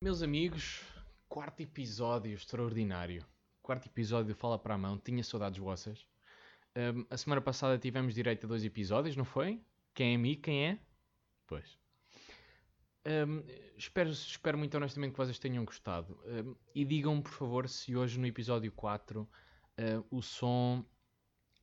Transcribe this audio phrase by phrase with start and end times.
[0.00, 0.80] Meus amigos,
[1.28, 3.26] quarto episódio extraordinário.
[3.60, 6.06] Quarto episódio Fala para a Mão, tinha saudades vossas.
[6.76, 9.60] Um, a semana passada tivemos direito a dois episódios, não foi?
[9.92, 10.78] Quem é amigo, quem é?
[11.48, 11.76] Pois.
[13.04, 13.42] Um,
[13.76, 16.16] espero, espero muito honestamente que vocês tenham gostado.
[16.26, 19.28] Um, e digam-me, por favor, se hoje no episódio 4 uh,
[20.16, 20.84] o, som,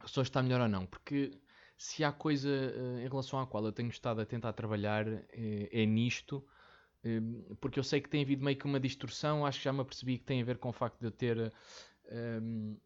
[0.03, 0.85] o som está melhor ou não.
[0.85, 1.39] Porque
[1.77, 5.23] se há coisa uh, em relação à qual eu tenho estado a tentar trabalhar uh,
[5.33, 6.54] é nisto Hum,
[7.59, 10.17] porque eu sei que tem havido meio que uma distorção, acho que já me apercebi
[10.17, 11.53] que tem a ver com o facto de eu ter
[12.11, 12.77] um,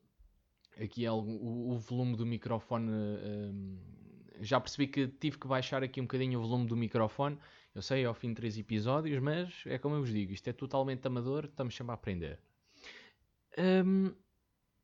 [0.77, 2.89] aqui o, o, volume do microfone.
[2.91, 3.79] Um,
[4.41, 7.37] já percebi que tive que baixar aqui um bocadinho o volume do microfone.
[7.73, 10.53] Eu sei, ao fim de três episódios, mas é como eu vos digo, isto é
[10.53, 12.39] totalmente amador, estamos sempre a aprender.
[13.57, 14.13] Um,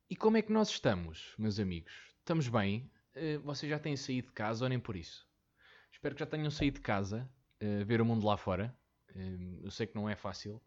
[0.09, 1.93] e como é que nós estamos, meus amigos?
[2.19, 2.89] Estamos bem?
[3.15, 5.27] Uh, vocês já têm saído de casa ou nem por isso?
[5.91, 7.29] Espero que já tenham saído de casa,
[7.61, 8.75] uh, ver o mundo lá fora.
[9.15, 10.61] Hum, eu sei que não é fácil.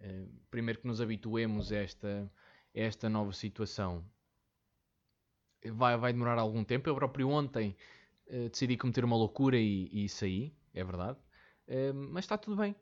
[0.00, 2.30] Hum, primeiro que nos habituemos a esta,
[2.74, 4.04] esta nova situação
[5.72, 6.88] vai, vai demorar algum tempo.
[6.88, 7.76] Eu próprio ontem
[8.28, 11.18] uh, decidi cometer uma loucura e, e saí, é verdade.
[11.68, 12.74] Uh, mas está tudo bem.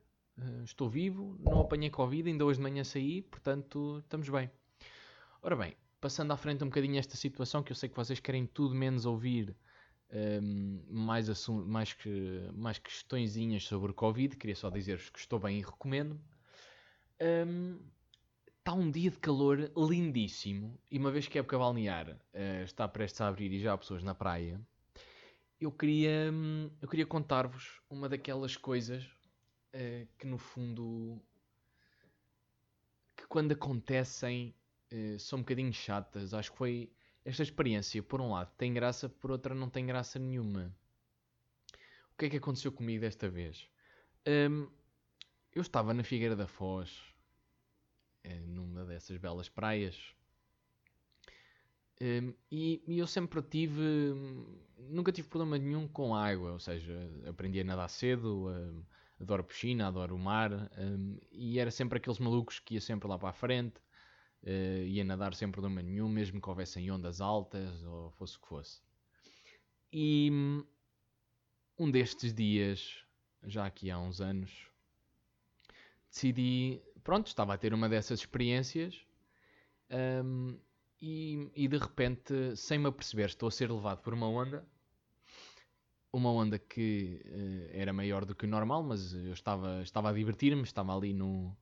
[0.65, 4.51] Estou vivo, não apanhei Covid, ainda hoje de manhã saí, portanto estamos bem.
[5.41, 8.45] Ora bem, passando à frente um bocadinho esta situação, que eu sei que vocês querem
[8.45, 9.55] tudo menos ouvir
[10.13, 14.37] um, mais, mais, que, mais questõezinhas sobre o Covid.
[14.37, 16.21] Queria só dizer-vos que estou bem e recomendo.
[18.65, 20.81] Está um dia de calor lindíssimo.
[20.91, 23.77] E uma vez que a época balnear uh, está prestes a abrir e já há
[23.77, 24.59] pessoas na praia,
[25.61, 31.23] eu queria, um, eu queria contar-vos uma daquelas coisas uh, que no fundo
[33.15, 34.55] que quando acontecem
[34.91, 36.33] uh, são um bocadinho chatas.
[36.33, 36.91] Acho que foi
[37.25, 40.75] esta experiência, por um lado, tem graça, por outra, não tem graça nenhuma.
[42.13, 43.69] O que é que aconteceu comigo desta vez?
[44.27, 44.69] Um,
[45.53, 47.03] eu estava na Figueira da Foz,
[48.23, 50.15] eh, numa dessas belas praias,
[52.01, 53.81] um, e, e, eu sempre tive.
[54.79, 56.93] Nunca tive problema nenhum com água, ou seja,
[57.29, 58.83] aprendi a nadar cedo, um,
[59.21, 63.19] adoro piscina, adoro o mar, um, e era sempre aqueles malucos que ia sempre lá
[63.19, 63.81] para a frente
[64.45, 68.49] uh, ia nadar sem problema nenhum, mesmo que houvessem ondas altas ou fosse o que
[68.49, 68.81] fosse.
[69.93, 70.31] E
[71.79, 73.05] um destes dias,
[73.45, 74.69] já aqui há uns anos,
[76.11, 79.05] decidi, pronto, estava a ter uma dessas experiências
[79.91, 80.59] um,
[81.01, 84.67] e, e, de repente, sem me aperceber, estou a ser levado por uma onda.
[86.13, 90.13] Uma onda que uh, era maior do que o normal, mas eu estava, estava a
[90.13, 91.55] divertir-me, estava ali no,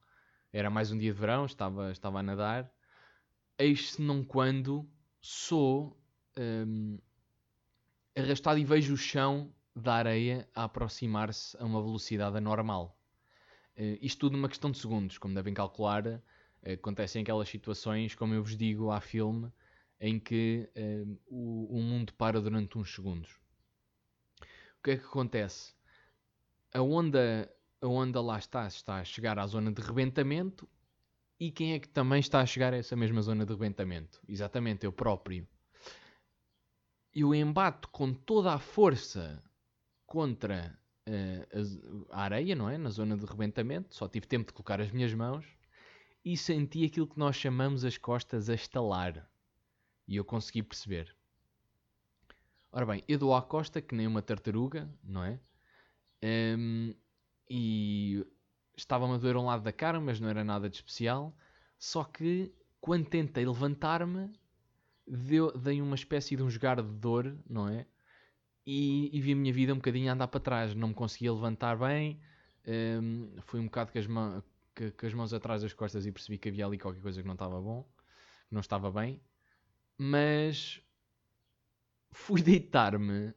[0.52, 2.70] era mais um dia de verão, estava, estava a nadar.
[3.58, 4.86] Eis-se não quando
[5.20, 5.98] sou
[6.38, 6.98] um,
[8.14, 12.98] arrastado e vejo o chão da areia a aproximar-se a uma velocidade anormal.
[13.76, 16.06] Uh, isto tudo numa questão de segundos, como devem calcular.
[16.06, 19.50] Uh, acontecem aquelas situações, como eu vos digo, há filme,
[19.98, 23.40] em que uh, o, o mundo para durante uns segundos.
[24.78, 25.74] O que é que acontece?
[26.74, 27.50] A onda
[27.82, 30.68] a onda lá está, está a chegar à zona de rebentamento
[31.38, 34.20] e quem é que também está a chegar a essa mesma zona de rebentamento?
[34.28, 35.46] Exatamente, eu próprio.
[37.12, 39.42] E o embate com toda a força
[40.06, 40.78] contra
[41.08, 42.78] uh, a, a, areia, não é?
[42.78, 45.44] Na zona de rebentamento, só tive tempo de colocar as minhas mãos
[46.24, 49.28] e senti aquilo que nós chamamos as costas a estalar.
[50.06, 51.12] E eu consegui perceber.
[52.70, 55.40] Ora bem, eu dou à costa que nem uma tartaruga, não é?
[56.22, 56.94] Um,
[57.48, 58.24] e
[58.76, 61.36] estava-me a doer um lado da cara, mas não era nada de especial.
[61.78, 64.30] Só que quando tentei levantar-me,
[65.06, 67.86] dei uma espécie de um jogar de dor, não é?
[68.64, 71.32] E, e, vi a minha vida um bocadinho a andar para trás, não me conseguia
[71.32, 72.20] levantar bem.
[72.66, 74.44] Um, fui um bocado com as, mãos,
[74.96, 77.34] com as mãos atrás das costas e percebi que havia ali qualquer coisa que não
[77.34, 77.82] estava bom,
[78.48, 79.20] que não estava bem.
[79.98, 80.80] Mas
[82.12, 83.34] fui deitar-me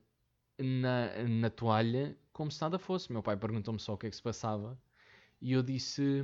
[0.60, 3.12] na, na toalha como se nada fosse.
[3.12, 4.78] Meu pai perguntou-me só o que é que se passava
[5.42, 6.22] e eu disse: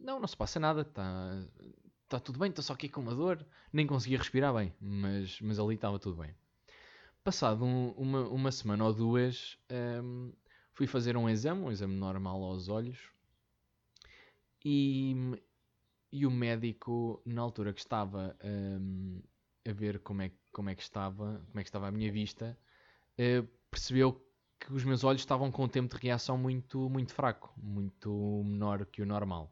[0.00, 1.46] Não, não se passa nada, está
[2.08, 3.46] tá tudo bem, estou só aqui com uma dor.
[3.70, 6.34] Nem conseguia respirar bem, mas, mas ali estava tudo bem.
[7.22, 9.58] Passado um, uma, uma semana ou duas,
[10.02, 10.32] um,
[10.72, 12.98] fui fazer um exame, um exame normal aos olhos,
[14.64, 15.14] e,
[16.12, 19.20] e o médico, na altura que estava um,
[19.68, 22.56] a ver como é, como é que estava, como é que estava a minha vista,
[23.18, 24.25] uh, percebeu
[24.58, 28.86] que os meus olhos estavam com um tempo de reação muito, muito fraco, muito menor
[28.86, 29.50] que o normal.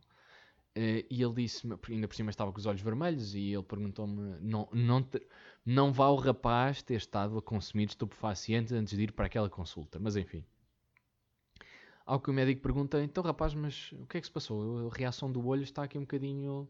[0.76, 4.40] Uh, e ele disse, ainda por cima estava com os olhos vermelhos, e ele perguntou-me:
[4.40, 5.08] não, não,
[5.64, 9.98] não vá o rapaz ter estado a consumir estupefacientes antes de ir para aquela consulta.
[10.00, 10.44] Mas enfim.
[12.04, 14.88] Ao que o médico pergunta: Então, rapaz, mas o que é que se passou?
[14.90, 16.68] A reação do olho está aqui um bocadinho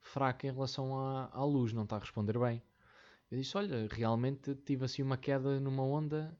[0.00, 2.62] fraca em relação à, à luz, não está a responder bem.
[3.30, 6.36] Eu disse: Olha, realmente tive assim uma queda numa onda,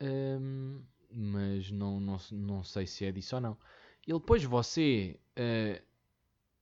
[0.00, 3.58] hum, mas não, não, não sei se é disso ou não.
[4.06, 5.82] Ele, depois você uh,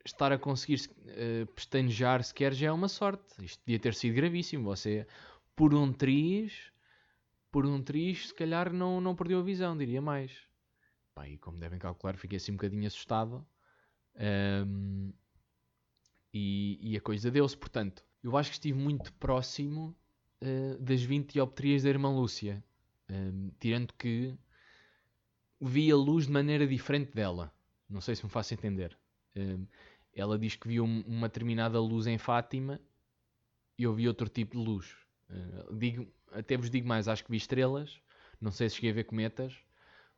[0.04, 3.44] estar a conseguir uh, pestanejar sequer já é uma sorte.
[3.44, 4.64] Isto podia ter sido gravíssimo.
[4.64, 5.06] Você,
[5.54, 6.72] por um triz,
[7.50, 10.32] por um triz, se calhar não, não perdeu a visão, diria mais.
[11.14, 13.46] Pá, e como devem calcular, fiquei assim um bocadinho assustado.
[14.66, 15.12] Um,
[16.32, 17.56] e, e, a coisa deu-se.
[17.56, 19.96] Portanto, eu acho que estive muito próximo
[20.42, 22.62] uh, das 20 dioptrias da irmã Lúcia.
[23.10, 24.36] Um, tirando que
[25.60, 27.52] vi a luz de maneira diferente dela.
[27.88, 28.96] Não sei se me faço entender.
[29.36, 29.66] Um,
[30.14, 32.80] ela diz que viu uma determinada luz em Fátima
[33.78, 34.96] e eu vi outro tipo de luz.
[35.28, 38.00] Uh, digo, até vos digo mais, acho que vi estrelas.
[38.40, 39.54] Não sei se cheguei a ver cometas,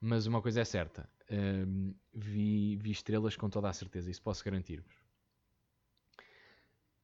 [0.00, 4.44] mas uma coisa é certa: um, vi, vi estrelas com toda a certeza, isso posso
[4.44, 4.94] garantir-vos.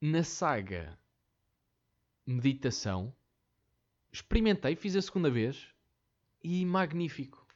[0.01, 0.99] Na saga
[2.25, 3.13] Meditação,
[4.13, 5.72] experimentei, fiz a segunda vez
[6.43, 7.47] e magnífico.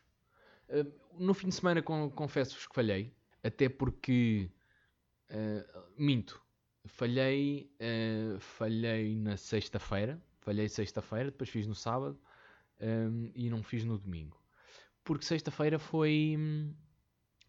[0.69, 4.50] Uh, no fim de semana confesso-vos que falhei, até porque
[5.31, 6.43] uh, minto,
[6.85, 12.19] falhei, uh, falhei na sexta-feira, falhei sexta-feira, depois fiz no sábado
[12.81, 14.37] um, e não fiz no domingo
[15.06, 16.37] porque sexta-feira foi,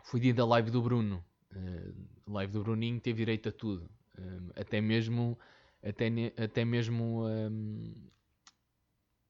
[0.04, 1.26] foi dia da live do Bruno.
[1.54, 3.90] Uh, live do Bruninho teve direito a tudo.
[4.18, 5.38] Uh, até mesmo,
[5.84, 6.08] até,
[6.38, 7.94] até mesmo um,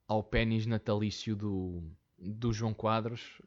[0.08, 1.84] ao pênis natalício do,
[2.18, 3.42] do João Quadros.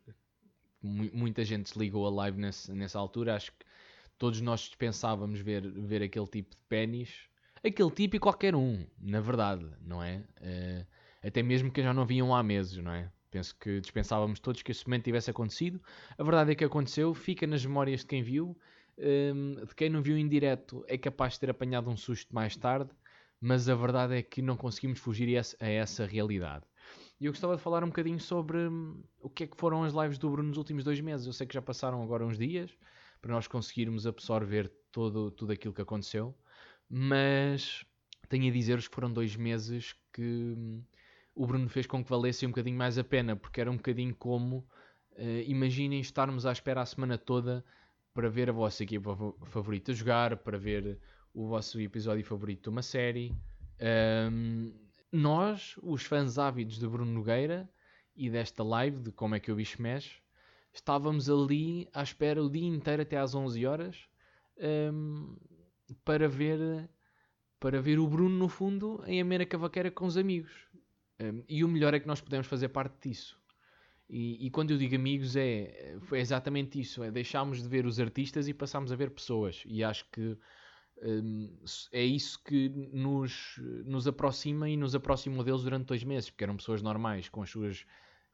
[0.83, 3.37] Muita gente ligou a live nessa altura.
[3.37, 3.65] Acho que
[4.19, 7.29] todos nós dispensávamos ver, ver aquele tipo de pênis.
[7.65, 10.25] Aquele tipo e qualquer um, na verdade, não é?
[10.41, 10.87] Uh,
[11.23, 13.11] até mesmo que já não vinham há meses, não é?
[13.31, 15.81] Penso que dispensávamos todos que esse momento tivesse acontecido.
[16.19, 18.59] A verdade é que aconteceu, fica nas memórias de quem viu.
[18.99, 22.55] Um, de quem não viu em direto é capaz de ter apanhado um susto mais
[22.57, 22.91] tarde,
[23.41, 26.65] mas a verdade é que não conseguimos fugir a essa realidade.
[27.21, 29.93] E eu gostava de falar um bocadinho sobre hum, o que é que foram as
[29.93, 31.27] lives do Bruno nos últimos dois meses.
[31.27, 32.71] Eu sei que já passaram agora uns dias
[33.21, 36.35] para nós conseguirmos absorver todo, tudo aquilo que aconteceu,
[36.89, 37.85] mas
[38.29, 40.23] tenho a dizer-vos que foram dois meses que
[40.57, 40.83] hum,
[41.35, 44.15] o Bruno fez com que valesse um bocadinho mais a pena, porque era um bocadinho
[44.15, 44.67] como
[45.13, 47.65] uh, imaginem estarmos à espera a semana toda
[48.13, 49.17] para ver a vossa equipa
[49.47, 50.99] favorita jogar, para ver
[51.33, 53.35] o vosso episódio favorito de uma série.
[54.31, 54.73] Um,
[55.13, 57.69] nós, os fãs ávidos de Bruno Nogueira
[58.15, 60.17] e desta live de como é que o bicho mexe,
[60.73, 64.09] estávamos ali à espera o dia inteiro até às 11 horas
[64.93, 65.37] um,
[66.05, 66.89] para ver
[67.59, 70.67] para ver o Bruno no fundo em Amena Cavaqueira com os amigos.
[71.21, 73.39] Um, e o melhor é que nós podemos fazer parte disso.
[74.09, 78.01] E, e, quando eu digo amigos, é, é exatamente isso: é deixarmos de ver os
[78.01, 79.63] artistas e passarmos a ver pessoas.
[79.67, 80.37] E acho que
[81.93, 86.57] é isso que nos, nos aproxima e nos aproximou deles durante dois meses, porque eram
[86.57, 87.87] pessoas normais, com as suas,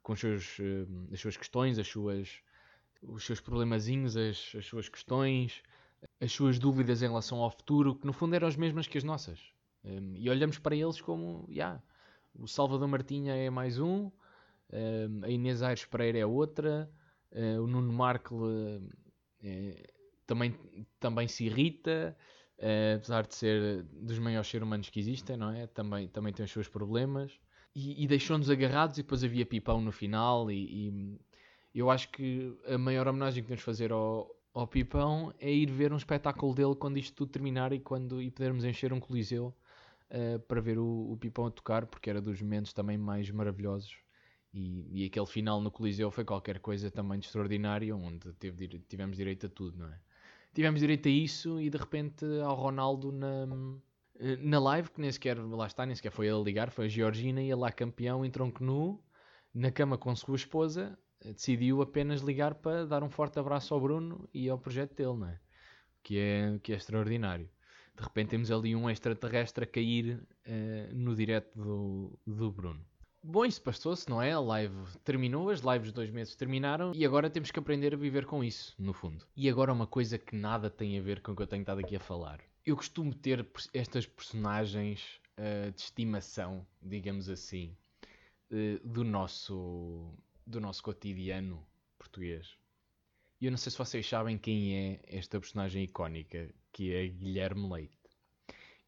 [0.02, 2.40] com os seus, um, as suas questões, as suas,
[3.02, 5.62] os seus problemazinhos, as, as suas questões,
[6.20, 9.04] as suas dúvidas em relação ao futuro, que no fundo eram as mesmas que as
[9.04, 9.40] nossas.
[9.84, 11.46] Um, e olhamos para eles como.
[11.48, 11.80] Yeah,
[12.34, 14.10] o Salvador Martinha é mais um,
[15.22, 16.90] a Inês Aires Pereira é outra,
[17.62, 18.88] o Nuno Markle uh,
[20.26, 20.54] também,
[20.98, 22.16] também se irrita,
[22.94, 25.66] apesar de ser dos maiores seres humanos que existem, não é?
[25.66, 27.38] Também, também tem os seus problemas.
[27.74, 31.20] E, e deixou-nos agarrados e depois havia Pipão no final e, e,
[31.74, 35.92] eu acho que a maior homenagem que de fazer ao, ao Pipão é ir ver
[35.92, 39.54] um espetáculo dele quando isto tudo terminar e, quando, e podermos encher um coliseu
[40.10, 43.94] uh, para ver o, o, Pipão a tocar, porque era dos momentos também mais maravilhosos.
[44.54, 49.18] E, e, aquele final no Coliseu foi qualquer coisa também de extraordinário, onde teve, tivemos
[49.18, 50.00] direito a tudo, não é?
[50.56, 53.46] Tivemos direito a isso e de repente ao Ronaldo na,
[54.18, 56.88] eh, na live, que nem sequer, lá está, nem sequer foi ele ligar, foi a
[56.88, 59.04] Georgina, e lá campeão em tronco nu,
[59.52, 63.80] na cama com sua esposa, eh, decidiu apenas ligar para dar um forte abraço ao
[63.82, 65.38] Bruno e ao projeto dele, não é?
[66.02, 67.50] Que é, que é extraordinário
[67.96, 72.84] de repente temos ali um extraterrestre a cair uh, no direto do, do Bruno.
[73.28, 74.30] Bom, isso passou-se, não é?
[74.30, 77.96] A live terminou, as lives de dois meses terminaram e agora temos que aprender a
[77.96, 79.26] viver com isso, no fundo.
[79.34, 81.80] E agora uma coisa que nada tem a ver com o que eu tenho estado
[81.80, 82.40] aqui a falar.
[82.64, 87.76] Eu costumo ter estas personagens uh, de estimação, digamos assim,
[88.52, 90.14] uh, do, nosso,
[90.46, 91.66] do nosso cotidiano
[91.98, 92.56] português.
[93.40, 97.68] E eu não sei se vocês sabem quem é esta personagem icónica que é Guilherme
[97.68, 97.98] Leite.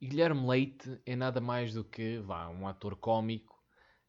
[0.00, 3.57] E Guilherme Leite é nada mais do que vá, um ator cómico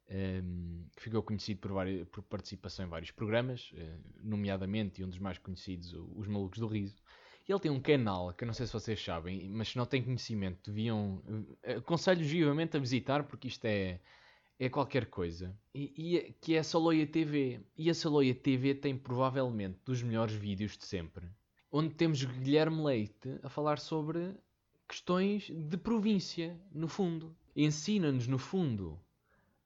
[0.10, 5.10] um, que ficou conhecido por, várias, por, participação em vários programas, uh, nomeadamente, e um
[5.10, 7.02] dos mais conhecidos, Os Malucos do Riso.
[7.48, 10.04] Ele tem um canal, que eu não sei se vocês sabem, mas se não têm
[10.04, 11.24] conhecimento, deviam.
[11.28, 14.00] Uh, aconselho vivamente a visitar, porque isto é,
[14.60, 15.56] é qualquer coisa.
[15.74, 17.62] E, e, que é a Saloia TV.
[17.78, 21.28] E a Saloia TV tem provavelmente dos melhores vídeos de sempre.
[21.72, 24.36] Onde temos Guilherme Leite a falar sobre
[24.88, 27.36] questões de província, no fundo.
[27.56, 29.00] Ensina-nos, no fundo,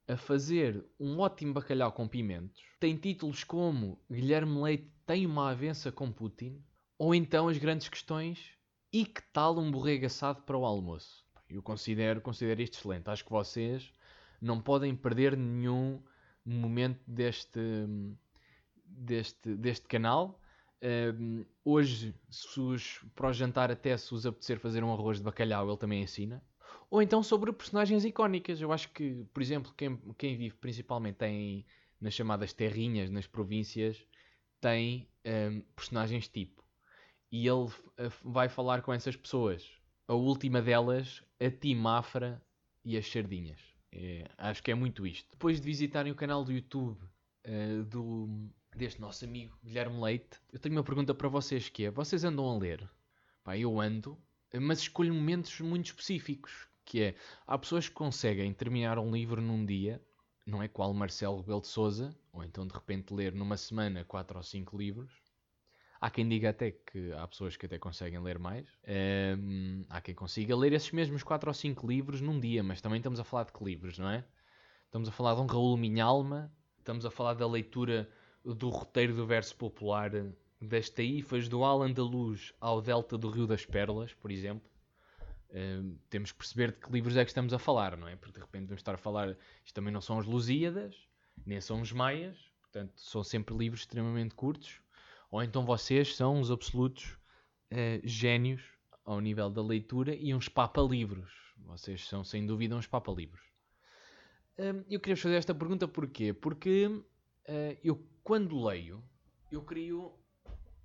[0.07, 2.61] a fazer um ótimo bacalhau com pimentos.
[2.79, 6.61] Tem títulos como Guilherme Leite tem uma avença com Putin.
[6.97, 8.51] Ou então as grandes questões
[8.91, 11.25] e que tal um borrego assado para o almoço?
[11.49, 13.09] Eu considero, considero isto excelente.
[13.09, 13.91] Acho que vocês
[14.41, 16.01] não podem perder nenhum
[16.45, 17.59] momento deste,
[18.85, 20.39] deste, deste canal.
[20.81, 25.23] Uh, hoje, se os, para o jantar, até se os apetecer fazer um arroz de
[25.23, 26.43] bacalhau, ele também ensina.
[26.93, 28.61] Ou então sobre personagens icónicas.
[28.61, 31.65] Eu acho que, por exemplo, quem, quem vive principalmente em,
[31.99, 34.05] nas chamadas terrinhas, nas províncias,
[34.61, 36.63] tem um, personagens tipo.
[37.31, 37.73] E ele uh,
[38.23, 39.67] vai falar com essas pessoas.
[40.07, 42.39] A última delas, a Timafra
[42.85, 43.59] e as Sardinhas.
[43.91, 45.27] É, acho que é muito isto.
[45.31, 50.59] Depois de visitarem o canal do YouTube uh, do, deste nosso amigo Guilherme Leite, eu
[50.59, 52.87] tenho uma pergunta para vocês que é, vocês andam a ler?
[53.43, 54.15] Pá, eu ando,
[54.61, 57.15] mas escolho momentos muito específicos que é,
[57.47, 60.01] há pessoas que conseguem terminar um livro num dia,
[60.45, 64.37] não é qual Marcelo Rebelo de Souza, ou então de repente ler numa semana quatro
[64.37, 65.11] ou cinco livros.
[66.01, 68.67] Há quem diga até que há pessoas que até conseguem ler mais.
[69.89, 73.21] Há quem consiga ler esses mesmos quatro ou cinco livros num dia, mas também estamos
[73.21, 74.25] a falar de que livros, não é?
[74.85, 78.09] Estamos a falar de um Raul Minhalma, estamos a falar da leitura
[78.43, 80.11] do roteiro do verso popular
[80.61, 84.72] das taifas do Alan da Luz ao Delta do Rio das Perlas, por exemplo
[86.09, 88.15] temos que perceber de que livros é que estamos a falar, não é?
[88.15, 89.37] Porque de repente vamos estar a falar.
[89.63, 90.95] Isto também não são os Lusíadas,
[91.45, 94.81] nem são os Maias, portanto, são sempre livros extremamente curtos.
[95.29, 97.17] Ou então vocês são os absolutos
[97.71, 98.63] uh, génios
[99.05, 101.31] ao nível da leitura e uns papa-livros.
[101.57, 103.41] Vocês são, sem dúvida, uns papa-livros.
[104.57, 106.33] Uh, eu queria fazer esta pergunta porquê?
[106.33, 109.03] Porque uh, eu, quando leio,
[109.51, 110.13] eu crio,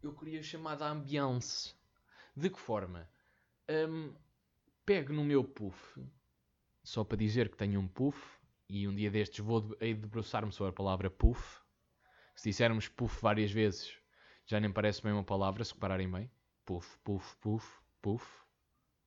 [0.02, 1.74] eu crio a chamada ambiance.
[2.36, 3.08] De que forma?
[3.68, 4.14] Um,
[4.88, 6.02] pego no meu puff,
[6.82, 10.70] só para dizer que tenho um puff, e um dia destes vou de, debruçar-me sobre
[10.70, 11.60] a palavra puff.
[12.34, 13.94] Se dissermos puff várias vezes,
[14.46, 16.30] já nem parece bem uma palavra, se repararem bem.
[16.64, 18.26] Puff, puff, puff, puff,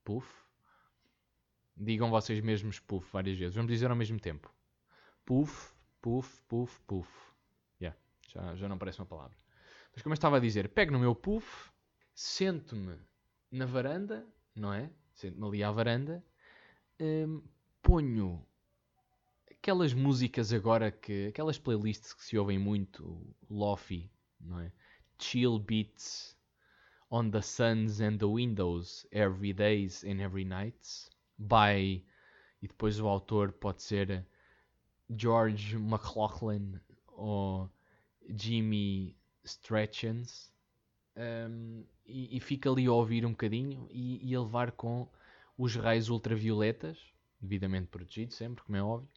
[0.03, 0.45] puff.
[1.75, 3.55] Digam vocês mesmos puff várias vezes.
[3.55, 4.53] Vamos dizer ao mesmo tempo.
[5.25, 7.33] Puff, puff, puff, puff.
[7.81, 7.97] Yeah,
[8.27, 9.35] já, já não parece uma palavra.
[9.91, 11.71] Mas como eu estava a dizer, pego no meu puff,
[12.13, 12.99] sento-me
[13.51, 14.87] na varanda, não é?
[15.21, 16.23] Sento-me ali à varanda,
[16.99, 17.41] um,
[17.81, 18.45] ponho
[19.49, 21.27] aquelas músicas agora que.
[21.27, 24.71] aquelas playlists que se ouvem muito, lofi, não é?
[25.19, 26.35] Chill beats
[27.11, 32.03] on the suns and the windows, every days and every nights, by.
[32.61, 34.25] E depois o autor pode ser
[35.09, 37.69] George McLaughlin ou
[38.29, 40.51] Jimmy Stretchens.
[41.15, 45.07] Um, e, e fica ali a ouvir um bocadinho e, e a levar com
[45.57, 46.97] os raios ultravioletas,
[47.39, 49.09] devidamente protegido sempre, como é óbvio.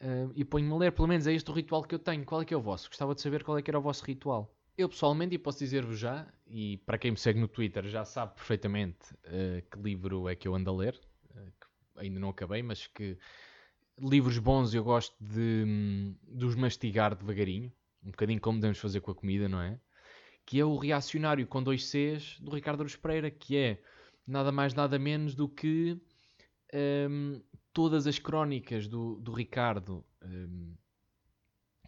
[0.00, 2.24] Uh, e ponho-me a ler, pelo menos é este o ritual que eu tenho.
[2.24, 2.88] Qual é que é o vosso?
[2.88, 4.54] Gostava de saber qual é que era o vosso ritual.
[4.76, 8.34] Eu pessoalmente, e posso dizer-vos já, e para quem me segue no Twitter já sabe
[8.34, 12.62] perfeitamente uh, que livro é que eu ando a ler, uh, que ainda não acabei,
[12.62, 13.16] mas que
[13.98, 17.72] livros bons eu gosto de, um, de os mastigar devagarinho,
[18.04, 19.80] um bocadinho como devemos fazer com a comida, não é?
[20.46, 23.82] Que é o Reacionário com dois Cs do Ricardo Aruz Pereira, que é
[24.24, 26.00] nada mais nada menos do que
[27.10, 30.74] um, todas as crónicas do, do Ricardo um,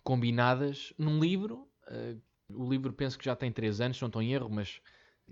[0.02, 1.68] combinadas num livro.
[1.86, 4.80] Uh, o livro penso que já tem 3 anos, não estou em erro, mas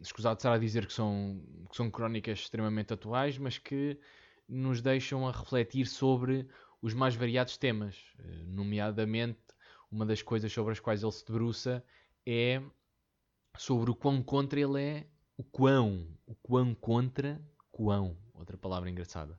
[0.01, 3.99] escusado de estar a dizer que são, que são crónicas extremamente atuais, mas que
[4.49, 6.47] nos deixam a refletir sobre
[6.81, 9.41] os mais variados temas, uh, nomeadamente
[9.91, 11.83] uma das coisas sobre as quais ele se debruça
[12.25, 12.63] é
[13.59, 15.07] sobre o quão contra ele é.
[15.37, 16.09] O quão.
[16.27, 17.41] O quão contra.
[17.71, 18.17] Quão.
[18.35, 19.39] Outra palavra engraçada.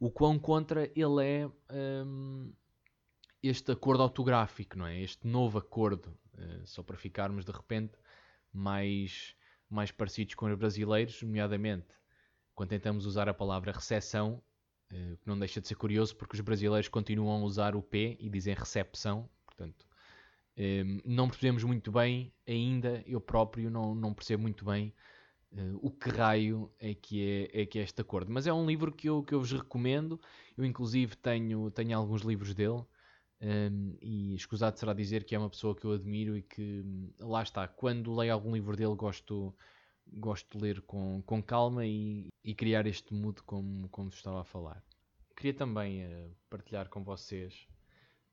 [0.00, 2.52] O quão contra ele é um,
[3.42, 5.00] este acordo autográfico, não é?
[5.00, 6.16] Este novo acordo.
[6.34, 7.98] Uh, só para ficarmos de repente
[8.52, 9.34] mais,
[9.68, 11.88] mais parecidos com os brasileiros, nomeadamente
[12.54, 14.42] quando tentamos usar a palavra recessão,
[14.92, 18.28] uh, não deixa de ser curioso porque os brasileiros continuam a usar o P e
[18.28, 19.87] dizem recepção, portanto
[20.58, 24.92] um, ehm, não percebemos muito bem ainda, eu próprio não, não percebo muito bem
[25.52, 28.30] uh, o que raio é que é, é que é este acordo.
[28.32, 30.20] Mas é um livro que eu, que eu vos recomendo.
[30.56, 32.84] Eu, inclusive, tenho, tenho alguns livros dele.
[33.40, 36.84] Um, e escusado será dizer que é uma pessoa que eu admiro e que,
[37.20, 39.54] lá está, quando leio algum livro dele gosto,
[40.12, 44.44] gosto de ler com, com calma e, e criar este mood como, como estava a
[44.44, 44.82] falar.
[45.36, 47.68] Queria também uh, partilhar com vocês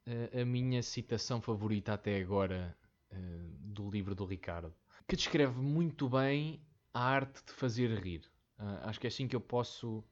[0.07, 2.75] uh, a minha citação favorita até agora
[3.11, 3.15] uh,
[3.59, 4.73] do livro do Ricardo,
[5.07, 6.61] que descreve muito bem
[6.93, 8.23] a arte de fazer rir.
[8.83, 10.03] acho que é assim que eu posso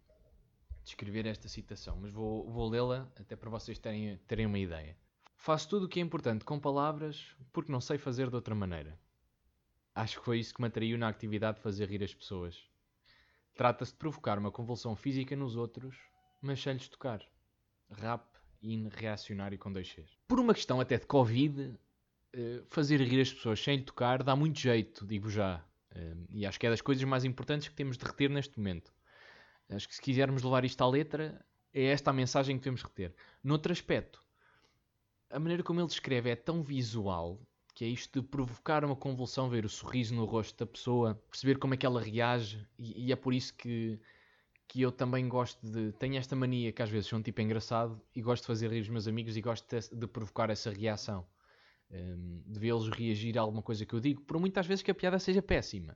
[0.84, 4.98] descrever esta citação, mas vou, vou lê-la até para vocês terem, terem uma ideia.
[5.36, 9.00] Faço tudo o que é importante com palavras porque não sei fazer de outra maneira.
[9.96, 12.58] Acho que foi isso que me atraiu na atividade de fazer rir as pessoas.
[13.56, 15.96] Trata-se de provocar uma convulsão física nos outros,
[16.42, 17.22] mas sem lhes tocar.
[17.92, 18.26] Rap,
[18.64, 20.18] in, reacionário com dois Cs.
[20.28, 21.74] Por uma questão até de Covid,
[22.34, 25.64] eh, fazer rir as pessoas sem lhe tocar dá muito jeito, digo já.
[25.94, 28.94] Eh, e acho que é das coisas mais importantes que temos de reter neste momento.
[29.70, 31.44] Acho que se quisermos levar isto à letra,
[31.74, 33.14] é esta a mensagem que devemos reter.
[33.44, 34.24] Noutro aspecto,
[35.30, 37.42] a maneira como ele descreve é tão visual
[37.74, 41.58] que é isto de provocar uma convulsão, ver o sorriso no rosto da pessoa, perceber
[41.58, 44.00] como é que ela reage, e é por isso que,
[44.68, 45.92] que eu também gosto de.
[45.94, 48.82] Tenho esta mania que às vezes sou um tipo engraçado e gosto de fazer rir
[48.82, 51.26] os meus amigos e gosto de, de provocar essa reação.
[51.92, 54.96] Um, de vê-los reagir a alguma coisa que eu digo, por muitas vezes que a
[54.96, 55.96] piada seja péssima.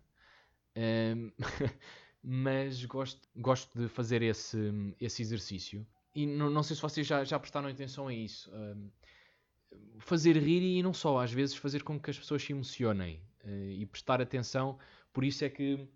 [0.75, 1.31] Um,
[2.21, 5.85] mas gosto, gosto de fazer esse, esse exercício.
[6.13, 8.51] E não, não sei se vocês já, já prestaram atenção a isso.
[8.53, 8.91] Um,
[9.99, 13.71] fazer rir e não só, às vezes fazer com que as pessoas se emocionem uh,
[13.71, 14.77] e prestar atenção.
[15.11, 15.87] Por isso é que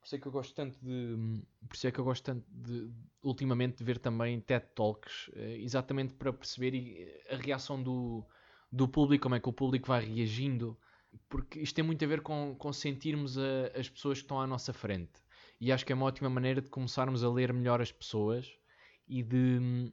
[0.00, 2.44] por isso é que eu gosto tanto de por isso é que eu gosto tanto
[2.50, 2.90] de
[3.22, 8.24] ultimamente de ver também TED Talks, uh, exatamente para perceber a reação do,
[8.70, 10.78] do público, como é que o público vai reagindo,
[11.28, 14.46] porque isto tem muito a ver com, com sentirmos a, as pessoas que estão à
[14.46, 15.20] nossa frente.
[15.60, 18.48] E acho que é uma ótima maneira de começarmos a ler melhor as pessoas
[19.08, 19.92] e de,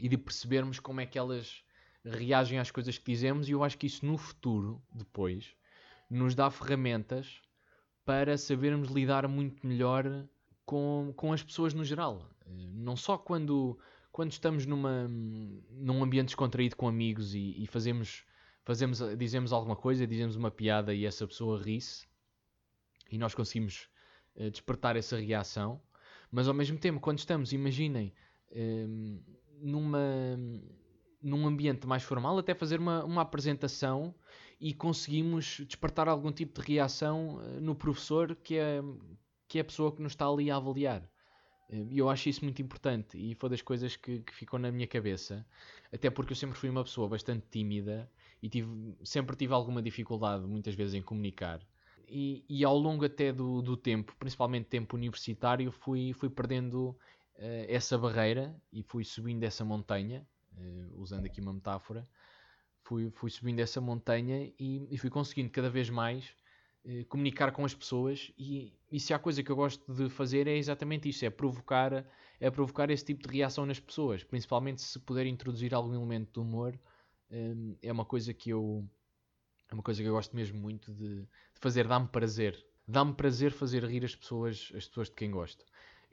[0.00, 1.62] e de percebermos como é que elas
[2.04, 3.48] reagem às coisas que dizemos.
[3.48, 5.54] E eu acho que isso no futuro, depois,
[6.08, 7.42] nos dá ferramentas
[8.08, 10.26] para sabermos lidar muito melhor
[10.64, 12.26] com, com as pessoas no geral.
[12.46, 13.78] Não só quando,
[14.10, 18.24] quando estamos numa, num ambiente descontraído com amigos e, e fazemos,
[18.64, 22.08] fazemos, dizemos alguma coisa, dizemos uma piada e essa pessoa ri-se
[23.10, 23.90] e nós conseguimos
[24.36, 25.78] eh, despertar essa reação.
[26.32, 28.14] Mas ao mesmo tempo, quando estamos, imaginem,
[28.50, 29.20] ehm,
[29.60, 30.00] numa,
[31.22, 34.14] num ambiente mais formal, até fazer uma, uma apresentação
[34.60, 38.82] e conseguimos despertar algum tipo de reação eh, no professor que é,
[39.46, 41.02] que é a pessoa que nos está ali a avaliar.
[41.70, 44.70] Eh, e eu acho isso muito importante e foi das coisas que, que, ficou na
[44.72, 45.46] minha cabeça,
[45.92, 48.10] até porque eu sempre fui uma pessoa bastante tímida
[48.42, 48.68] e tive,
[49.04, 51.60] sempre tive alguma dificuldade, muitas vezes, em comunicar
[52.08, 56.96] e, e, ao longo até do, do, tempo, principalmente tempo universitário, fui, fui perdendo uh,
[57.68, 62.08] essa barreira e fui subindo essa montanha, uh, usando aqui uma metáfora,
[62.88, 66.24] fui, fui subindo essa montanha e, e fui conseguindo cada vez mais
[66.86, 70.46] uh, comunicar com as pessoas e, e, se há coisa que eu gosto de fazer
[70.46, 72.06] é exatamente isso, é provocar,
[72.40, 76.40] é provocar esse tipo de reação nas pessoas, principalmente se puder introduzir algum elemento de
[76.40, 76.78] humor,
[77.82, 78.88] é uma coisa que eu
[79.70, 82.64] é uma coisa que eu gosto mesmo muito de, de fazer, dá-me prazer.
[82.86, 85.62] Dá-me prazer fazer rir as pessoas, as pessoas de quem gosto.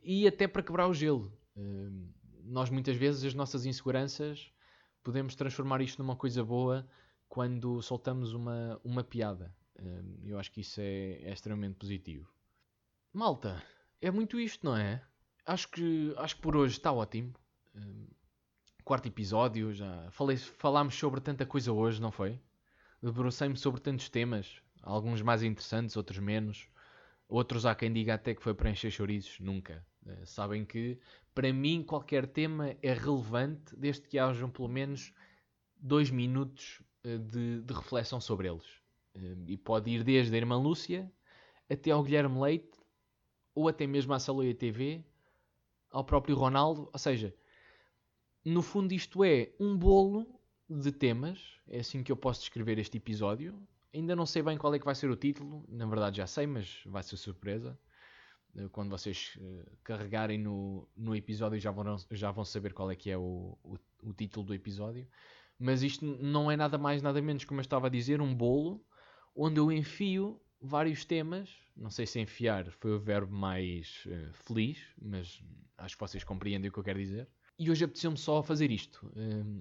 [0.03, 1.31] E até para quebrar o gelo.
[1.55, 2.05] Uh,
[2.43, 4.51] nós muitas vezes as nossas inseguranças
[5.05, 6.85] podemos transformar isto numa coisa boa
[7.29, 9.55] quando soltamos uma, uma piada.
[9.79, 12.27] Uh, eu acho que isso é, é, extremamente positivo.
[13.13, 13.63] Malta,
[14.01, 15.01] é muito isto, não é?
[15.45, 17.33] Acho que, acho que por hoje está ótimo.
[17.75, 18.07] Uh,
[18.83, 22.39] quarto episódio, já falei, falámos sobre tanta coisa hoje, não foi?
[23.01, 26.67] debrucei-me sobre tantos temas, alguns mais interessantes, outros menos.
[27.27, 29.85] Outros há quem diga até que foi para encher chouriços, nunca.
[30.05, 30.99] Uh, sabem que,
[31.33, 35.13] para mim, qualquer tema é relevante desde que hajam pelo menos
[35.77, 38.65] dois minutos uh, de, de, reflexão sobre eles.
[39.15, 41.11] Uh, e pode ir desde a Irmã Lúcia
[41.69, 42.77] até ao Guilherme Leite,
[43.55, 45.03] ou até mesmo à Saloia TV,
[45.89, 46.89] ao próprio Ronaldo.
[46.91, 47.33] Ou seja,
[48.43, 50.27] no fundo, isto é um bolo
[50.69, 51.39] de temas.
[51.67, 53.57] É assim que eu posso descrever este episódio.
[53.93, 55.65] Ainda não sei bem qual é que vai ser o título.
[55.67, 57.79] Na verdade já sei, mas vai ser surpresa.
[58.55, 62.95] Eh, quando vocês eh, carregarem no, no episódio já vão, já vão saber qual é
[62.95, 65.07] que é o, o, o título do episódio.
[65.59, 68.83] Mas isto não é nada mais, nada menos, como eu estava a dizer, um bolo
[69.35, 71.49] onde eu enfio vários temas.
[71.75, 75.41] Não sei se enfiar foi o verbo mais uh, feliz, mas
[75.77, 77.27] acho que vocês compreendem o que eu quero dizer.
[77.57, 79.09] E hoje apeteceu-me só fazer isto.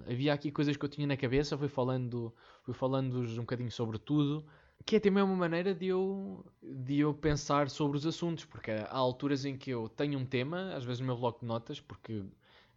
[0.05, 3.97] Havia aqui coisas que eu tinha na cabeça, fui falando, fui falando um bocadinho sobre
[3.97, 4.45] tudo,
[4.85, 8.95] que é também uma maneira de eu, de eu pensar sobre os assuntos, porque há
[8.95, 12.23] alturas em que eu tenho um tema, às vezes no meu bloco de notas, porque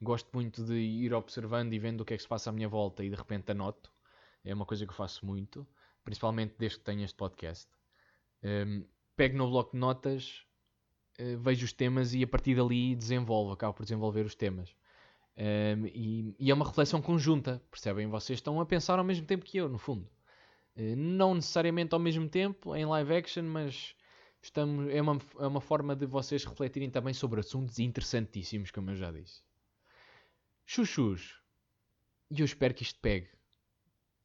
[0.01, 2.68] Gosto muito de ir observando e vendo o que é que se passa à minha
[2.68, 3.92] volta e de repente anoto.
[4.44, 5.66] É uma coisa que eu faço muito,
[6.05, 7.68] principalmente desde que tenho este podcast.
[8.42, 8.85] Um,
[9.16, 10.44] pego no bloco de notas,
[11.21, 14.73] uh, vejo os temas e a partir dali desenvolvo, acabo por desenvolver os temas.
[15.37, 18.07] Um, e, e, é uma reflexão conjunta, percebem?
[18.07, 20.09] Vocês estão a pensar ao mesmo tempo que eu, no fundo.
[20.79, 23.97] Uh, não necessariamente ao mesmo tempo, em live action, mas
[24.41, 28.97] estamos, é, uma, é uma forma de vocês refletirem também sobre assuntos interessantíssimos, como eu
[28.97, 29.43] já disse.
[30.64, 31.37] Chuchus.
[32.31, 33.29] E eu espero que isto pegue.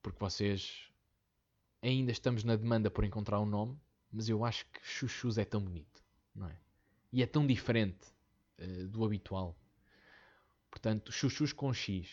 [0.01, 0.89] Porque vocês
[1.81, 3.79] ainda estamos na demanda por encontrar um nome,
[4.11, 6.03] mas eu acho que Chuchus é tão bonito,
[6.35, 6.57] não é?
[7.11, 8.07] E é tão diferente
[8.59, 9.57] uh, do habitual.
[10.69, 12.09] Portanto, Chuchus com X.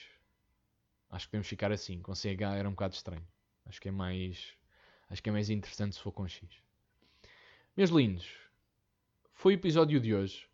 [1.11, 2.01] Acho que podemos ficar assim.
[2.01, 3.27] Com CH era um bocado estranho.
[3.71, 4.49] Acho que é mais.
[5.09, 6.43] Acho que é mais interessante se for com X.
[7.77, 8.29] Meus lindos,
[9.33, 10.49] foi o episódio de hoje.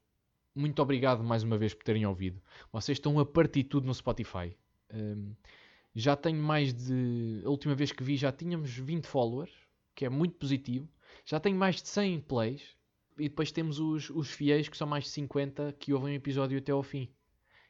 [0.54, 2.42] Muito obrigado mais uma vez por terem ouvido.
[2.70, 4.54] Vocês estão a partir tudo no Spotify.
[4.92, 5.34] Um,
[5.94, 7.40] já tenho mais de.
[7.42, 9.52] A última vez que vi já tínhamos 20 followers,
[9.94, 10.86] que é muito positivo.
[11.24, 12.76] Já tenho mais de 100 plays.
[13.18, 16.58] E depois temos os, os fiéis, que são mais de 50, que ouvem o episódio
[16.58, 17.08] até ao fim.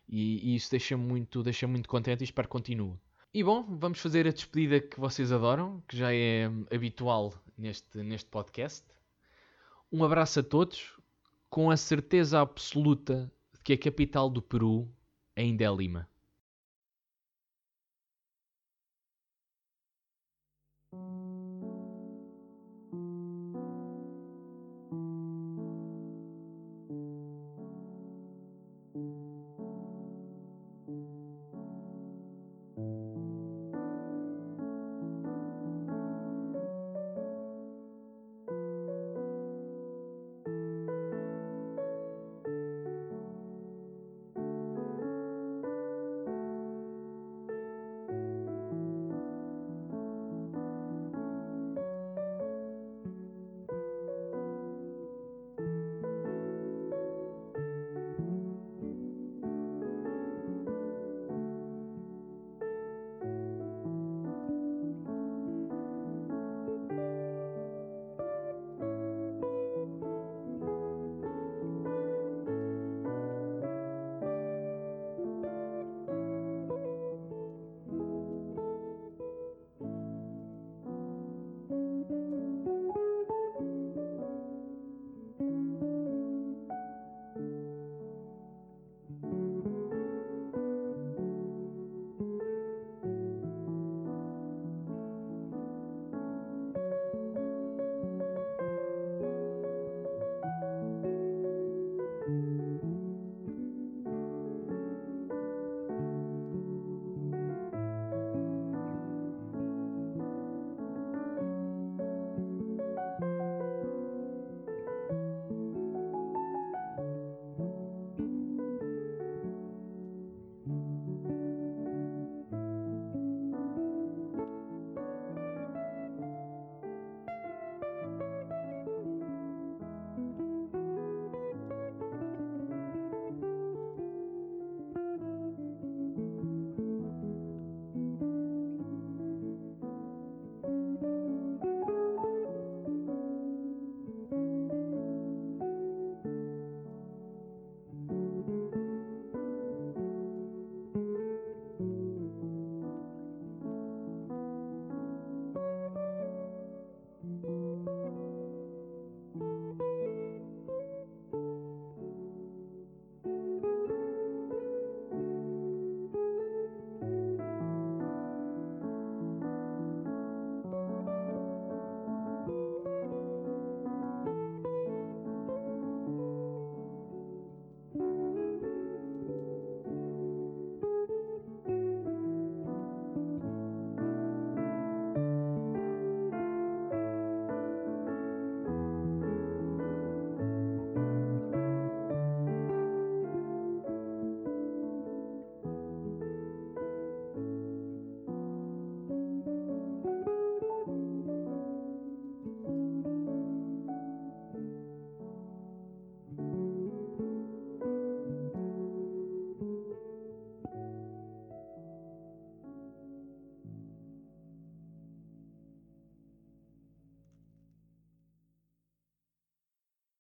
[0.09, 2.99] E, e isso deixa-me muito, deixa muito contente e espero que continue.
[3.37, 8.31] E bom, vamos fazer a despedida que vocês adoram, que já é habitual neste, neste
[8.31, 8.83] podcast.
[9.93, 10.97] Um abraço a todos
[11.51, 14.91] com a certeza absoluta de que a capital do Peru
[15.37, 16.09] ainda é Lima.